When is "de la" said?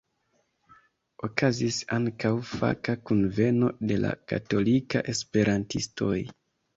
3.91-4.15